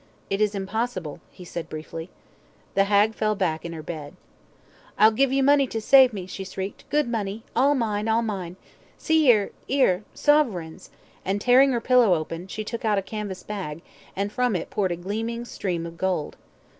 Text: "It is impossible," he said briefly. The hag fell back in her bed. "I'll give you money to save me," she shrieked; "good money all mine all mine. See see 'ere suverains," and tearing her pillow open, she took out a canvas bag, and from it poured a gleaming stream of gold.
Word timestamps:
"It 0.31 0.41
is 0.41 0.55
impossible," 0.55 1.19
he 1.29 1.45
said 1.45 1.69
briefly. 1.69 2.09
The 2.73 2.85
hag 2.85 3.13
fell 3.13 3.35
back 3.35 3.63
in 3.63 3.71
her 3.73 3.83
bed. 3.83 4.15
"I'll 4.97 5.11
give 5.11 5.31
you 5.31 5.43
money 5.43 5.67
to 5.67 5.79
save 5.79 6.11
me," 6.11 6.25
she 6.25 6.43
shrieked; 6.43 6.89
"good 6.89 7.07
money 7.07 7.43
all 7.55 7.75
mine 7.75 8.07
all 8.07 8.23
mine. 8.23 8.55
See 8.97 9.27
see 9.27 9.49
'ere 9.79 10.01
suverains," 10.15 10.89
and 11.23 11.39
tearing 11.39 11.71
her 11.71 11.79
pillow 11.81 12.15
open, 12.15 12.47
she 12.47 12.63
took 12.63 12.83
out 12.83 12.97
a 12.97 13.03
canvas 13.03 13.43
bag, 13.43 13.83
and 14.15 14.31
from 14.31 14.55
it 14.55 14.71
poured 14.71 14.91
a 14.91 14.95
gleaming 14.95 15.45
stream 15.45 15.85
of 15.85 15.99
gold. 15.99 16.35